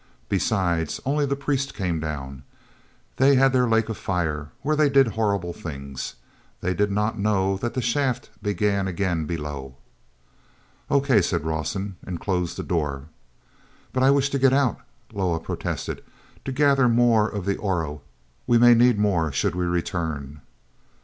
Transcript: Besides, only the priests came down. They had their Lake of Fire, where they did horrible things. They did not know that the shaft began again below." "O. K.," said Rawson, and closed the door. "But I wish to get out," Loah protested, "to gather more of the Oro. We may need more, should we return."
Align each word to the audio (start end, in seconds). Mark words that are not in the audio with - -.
Besides, 0.29 0.99
only 1.05 1.27
the 1.27 1.35
priests 1.35 1.71
came 1.71 1.99
down. 1.99 2.41
They 3.17 3.35
had 3.35 3.53
their 3.53 3.67
Lake 3.69 3.87
of 3.87 3.97
Fire, 3.97 4.49
where 4.63 4.75
they 4.75 4.89
did 4.89 5.09
horrible 5.09 5.53
things. 5.53 6.15
They 6.59 6.73
did 6.73 6.89
not 6.89 7.19
know 7.19 7.55
that 7.57 7.75
the 7.75 7.83
shaft 7.83 8.31
began 8.41 8.87
again 8.87 9.27
below." 9.27 9.75
"O. 10.89 11.01
K.," 11.01 11.21
said 11.21 11.45
Rawson, 11.45 11.97
and 12.03 12.19
closed 12.19 12.57
the 12.57 12.63
door. 12.63 13.09
"But 13.93 14.01
I 14.01 14.09
wish 14.09 14.31
to 14.31 14.39
get 14.39 14.53
out," 14.53 14.79
Loah 15.13 15.39
protested, 15.39 16.03
"to 16.45 16.51
gather 16.51 16.89
more 16.89 17.29
of 17.29 17.45
the 17.45 17.57
Oro. 17.57 18.01
We 18.47 18.57
may 18.57 18.73
need 18.73 18.97
more, 18.97 19.31
should 19.31 19.53
we 19.53 19.65
return." 19.67 20.41